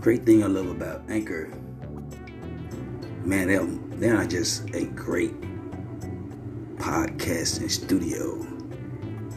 [0.00, 1.50] Great thing I love about Anchor,
[3.22, 3.66] man, they're,
[3.98, 5.38] they're not just a great
[6.76, 8.38] podcasting studio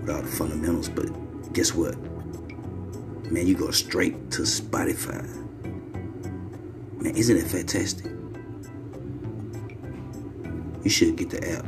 [0.00, 1.98] with all the fundamentals, but guess what?
[3.32, 5.26] Man, you go straight to Spotify.
[7.02, 8.12] Man, isn't it fantastic?
[10.84, 11.66] You should get the app.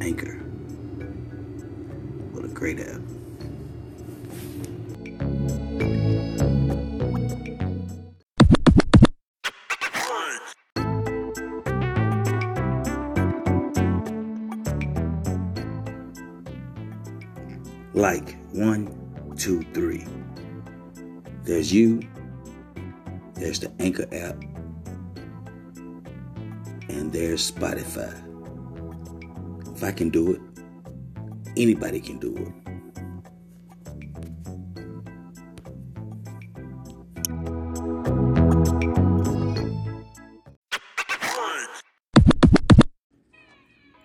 [0.00, 0.36] Anchor.
[2.30, 3.00] What a great app.
[17.98, 18.86] Like one,
[19.36, 20.06] two, three.
[21.42, 22.00] There's you.
[23.34, 24.40] There's the Anchor app.
[26.88, 28.14] And there's Spotify.
[29.74, 30.40] If I can do it,
[31.56, 32.52] anybody can do it.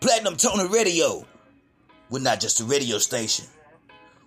[0.02, 1.28] Platinum Tony Radio.
[2.10, 3.46] We're not just a radio station.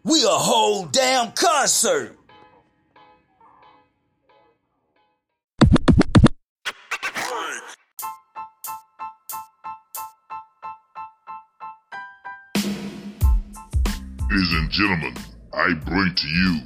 [0.07, 2.17] We a whole damn concert.
[14.31, 15.17] Ladies and gentlemen,
[15.53, 16.61] I bring to you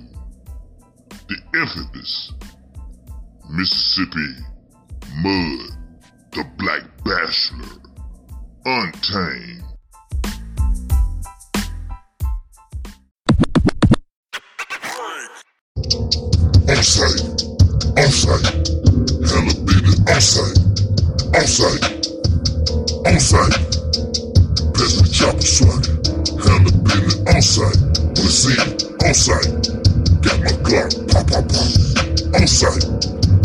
[1.28, 2.34] the infamous
[3.48, 4.34] Mississippi
[5.22, 5.70] Mud,
[6.32, 7.80] the Black Bachelor,
[8.66, 9.69] Untamed.
[16.80, 17.20] Outside,
[17.98, 18.40] outside,
[19.28, 20.56] hella business, outside,
[21.36, 21.84] outside,
[23.04, 23.52] outside,
[24.72, 25.92] pass me the chopper swagger,
[26.40, 27.76] hella business, outside,
[28.16, 29.44] wanna see it, outside,
[30.24, 31.68] got my Glock, pop, pop, pop,
[32.40, 32.80] outside,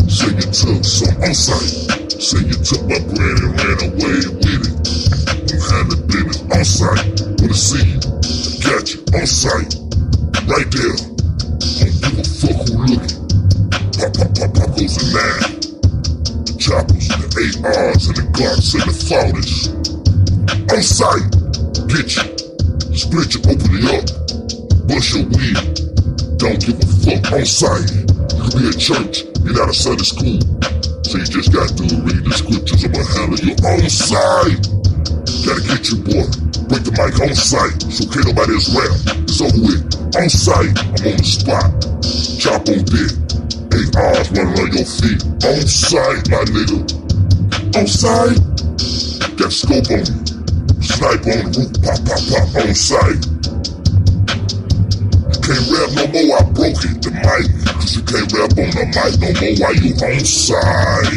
[0.08, 5.60] say you took some outside, say you took my bread and ran away with it,
[5.60, 7.04] hella business, outside,
[7.42, 8.00] wanna see you,
[8.64, 9.76] got you, outside,
[10.48, 11.15] right there,
[14.76, 15.66] pop goes the.
[16.46, 19.72] The choppers, the ARs, and the Glocks, and the flawless.
[20.72, 21.26] On sight,
[21.88, 22.26] get you.
[22.96, 24.06] Split you, open it up.
[24.88, 25.60] Bust your weed.
[26.38, 27.24] Don't give a fuck.
[27.32, 27.88] On sight.
[27.92, 30.40] You could be at church, you're not a Sunday school.
[31.04, 32.84] So you just got to read the scriptures.
[32.84, 34.60] I'ma handle you on sight.
[35.46, 36.28] Gotta get you, boy.
[36.68, 37.80] Break the mic on sight.
[37.94, 38.92] So can't nobody else rap.
[39.24, 39.86] It's over with.
[40.18, 41.70] On sight, I'm on the spot.
[42.40, 43.25] Chop on dick.
[43.76, 45.20] Eight eyes running on your feet.
[45.44, 46.80] On sight, my nigga.
[47.76, 48.40] On sight.
[49.36, 50.16] Got scope on you.
[50.80, 51.76] Snipe on the roof.
[51.84, 52.56] Pop, pop, pop.
[52.56, 53.20] On sight.
[55.28, 56.40] You can't rap no more.
[56.40, 57.04] I broke it.
[57.04, 57.52] The mic.
[57.76, 61.12] Cause you can't rap on the mic no more while you on sight.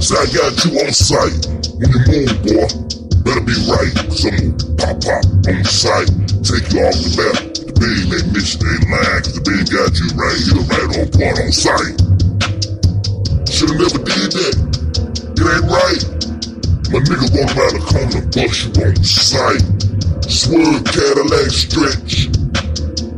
[0.00, 1.44] Say I got you on sight.
[1.76, 2.68] When you move, boy.
[3.20, 3.92] Better be right.
[4.08, 5.28] Cause I'm pop, pop.
[5.44, 6.08] On sight.
[6.40, 7.49] Take you off the map.
[7.80, 9.24] The big ain't mission ain't.
[9.24, 11.96] Cause the big got you right here, right on point, on sight.
[13.48, 14.56] Shoulda never did that.
[15.32, 16.04] It ain't right.
[16.92, 19.64] My nigga walk around the corner and bust you on sight.
[20.28, 22.28] Swerve Cadillac stretch.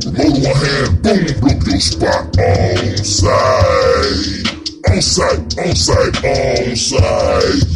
[0.07, 2.23] Remote one hand, boom, blow your spot.
[2.39, 4.47] On sight.
[4.87, 7.72] On sight, on sight, on sight.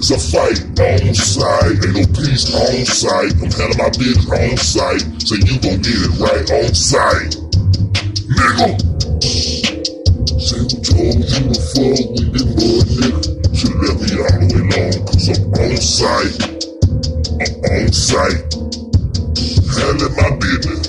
[0.00, 1.76] It's a fight on sight.
[1.84, 3.36] Ain't no peace on sight.
[3.36, 5.04] I'm handling my business on sight.
[5.28, 7.36] So you gon' get it right on sight.
[8.32, 8.80] Nigga!
[10.40, 13.20] Say who told you to fuck with the mud, nigga?
[13.54, 16.32] Should left me all the way long, cause I'm on sight.
[17.36, 18.40] I'm on sight.
[19.76, 20.88] Handling my business.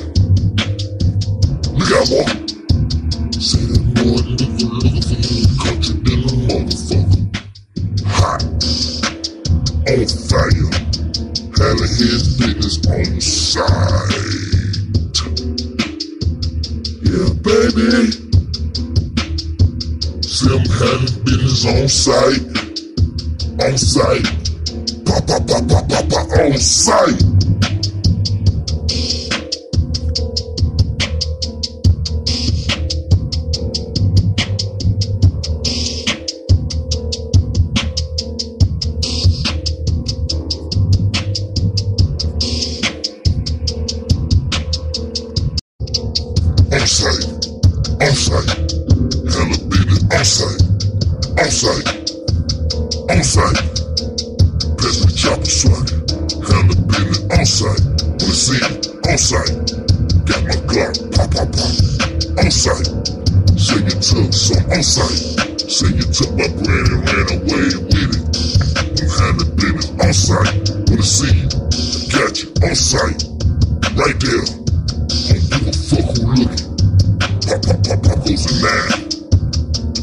[1.76, 2.41] Look out, boy.
[10.14, 10.70] Fire.
[11.58, 14.42] Handling his business on sight.
[17.04, 18.12] Yeah, baby.
[20.22, 22.44] See him handling business on sight.
[23.62, 24.26] On sight.
[25.06, 27.41] Pop, pop, pop, pop, pop, pop, on sight.
[53.22, 53.54] On sight.
[54.82, 56.02] Pass the chopper swagger.
[56.42, 57.82] Hella business on sight.
[58.18, 58.82] Wanna see it?
[59.06, 59.54] On sight.
[60.26, 60.98] Got my Glock.
[61.14, 61.70] Pop, pop, pop.
[62.42, 62.90] On sight.
[63.62, 65.22] Say you took some on sight.
[65.70, 68.26] Say you took my bread and ran away with it.
[68.98, 70.50] I'm handling business on sight.
[70.90, 71.50] Wanna see you.
[72.10, 73.22] Got you on sight.
[74.02, 74.50] Right there.
[75.30, 76.74] Don't give a fuck who looking.
[77.46, 79.01] Pop, pop, pop, pop goes the nine.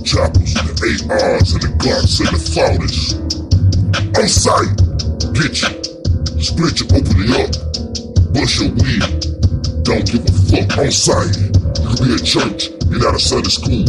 [0.09, 3.13] Choppers, the ARs, and the Glocks, and the 40s.
[4.17, 4.73] On sight.
[5.37, 5.69] Get you.
[6.41, 7.53] Split you, open it up.
[8.33, 9.05] Bust your weed.
[9.85, 11.37] Don't give a fuck on sight.
[11.37, 11.53] You
[11.93, 13.85] could be at church, you're not a Sunday school.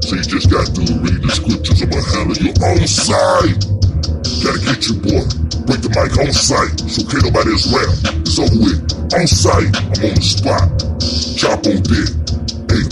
[0.00, 1.84] So you just got to read the scriptures.
[1.84, 3.60] I'ma handle you on sight.
[4.40, 5.28] Gotta get you, boy.
[5.68, 6.72] Break the mic on sight.
[6.88, 7.92] So can't nobody else rap.
[8.40, 8.80] Over with.
[9.12, 9.68] On sight.
[9.76, 10.72] I'm on the spot.
[11.36, 12.29] Chop on dick.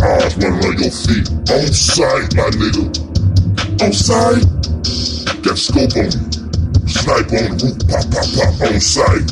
[0.00, 1.26] Eyes running on your feet.
[1.50, 2.86] On sight, my nigga.
[3.82, 4.46] On sight.
[5.42, 6.22] Got scope on you.
[6.86, 7.78] Snipe on the roof.
[7.90, 8.54] Pop, pop, pop.
[8.62, 9.26] On sight.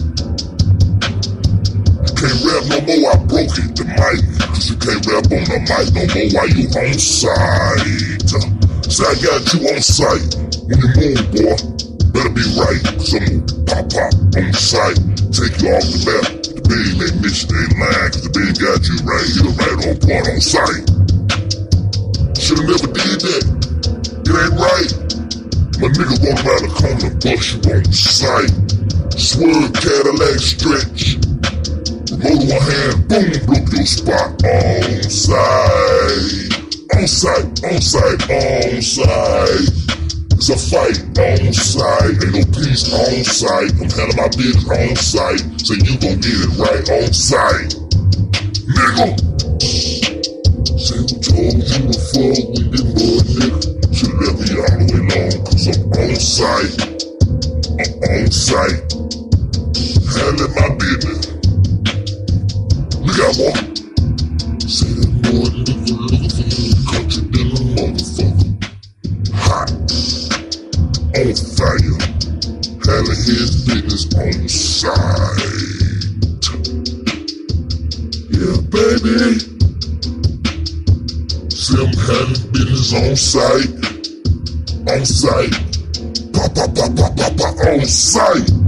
[2.18, 4.18] Can't rap no more, I broke it, the mic.
[4.42, 8.16] Cause you can't rap on the mic no more while you on sight.
[8.90, 10.34] Say I got you on sight.
[10.66, 11.54] When you move, boy,
[12.10, 12.82] better be right.
[12.90, 14.98] I'm pop pop on sight.
[15.30, 16.35] Take you off the map.
[16.76, 18.12] The big ain't missing, ain't lying.
[18.12, 20.84] Cause the big got you right here, right on point on sight.
[22.36, 23.44] Shoulda never did that.
[24.28, 24.92] It ain't right.
[25.80, 28.52] My nigga walk around the corner and bust you on sight.
[29.16, 31.16] Swerve Cadillac stretch.
[32.12, 36.60] Remote one hand, boom, bloop your spot on sight.
[36.92, 39.64] On sight, on sight, on sight.
[40.36, 42.20] It's a fight on sight.
[42.20, 43.72] Ain't no peace on sight.
[43.80, 45.55] I'm handling my business on sight.
[45.66, 47.74] So you gon' get it right on sight.
[48.70, 49.18] Nigga!
[50.78, 53.58] Say who told you to fuck with the mud, nigga?
[53.90, 56.70] Should've left me all the way long, cause I'm on sight.
[57.82, 58.78] I'm on sight.
[60.14, 61.34] Handling my business.
[63.02, 63.58] Look out, boy.
[64.70, 68.54] Say that boy nigga looking for you, country than motherfucker.
[69.34, 69.66] Hot.
[71.18, 72.05] On fire.
[72.86, 74.94] Handling his business on sight.
[78.30, 79.40] Yeah, baby.
[81.50, 83.70] See him handling business on sight.
[84.88, 85.52] On sight.
[86.32, 88.65] Pop, pop, pop, pop, pop, pop, on sight.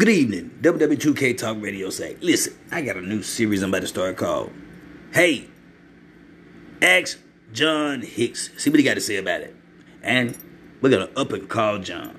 [0.00, 2.16] Good evening, WW2K Talk Radio say.
[2.22, 4.50] Listen, I got a new series I'm about to start called
[5.12, 5.46] Hey,
[6.80, 7.18] Ask
[7.52, 8.48] John Hicks.
[8.56, 9.54] See what he got to say about it.
[10.02, 10.38] And
[10.80, 12.18] we're going to up and call John.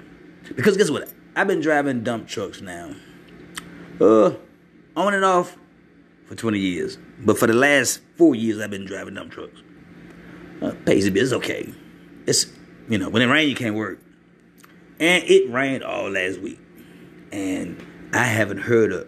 [0.56, 1.12] Because guess what?
[1.36, 2.94] I've been driving dump trucks now.
[4.00, 4.36] Uh,
[4.95, 5.57] on and off
[6.27, 7.00] for 20 years.
[7.18, 9.60] But for the last four years, I've been driving dump trucks.
[10.62, 11.24] Uh, pays a bit.
[11.24, 11.74] It's okay.
[12.27, 12.45] It's,
[12.88, 13.98] you know, when it rains, you can't work.
[15.00, 16.60] And it rained all last week
[17.31, 17.83] and
[18.13, 19.07] I haven't heard a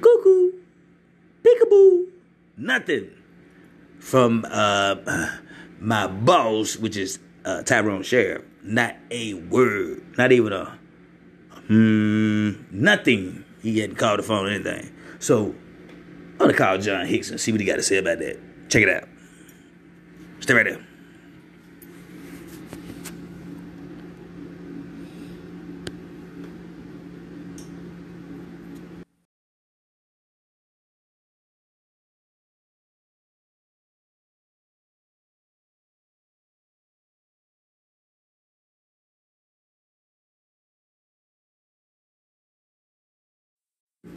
[0.00, 0.52] cuckoo,
[1.42, 2.06] peekaboo,
[2.56, 3.10] nothing
[3.98, 4.96] from uh,
[5.80, 8.44] my boss, which is uh, Tyrone Sheriff.
[8.62, 10.78] Not a word, not even a
[11.66, 13.44] hmm, nothing.
[13.62, 14.92] He hadn't called the phone or anything.
[15.18, 15.54] So
[16.32, 18.38] I'm gonna call John Hicks and see what he got to say about that.
[18.68, 19.08] Check it out.
[20.40, 20.86] Stay right there.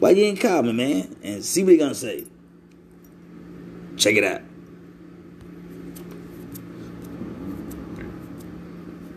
[0.04, 1.16] Why you ain't call me, man?
[1.22, 2.26] And see what he gonna say.
[3.96, 4.42] Check it out.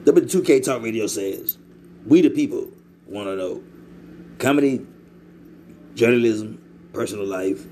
[0.06, 1.58] W2K Talk Radio says,
[2.06, 2.70] we the people
[3.06, 3.62] want to know
[4.40, 4.88] comedy,
[5.94, 6.64] journalism,
[6.94, 7.66] personal life,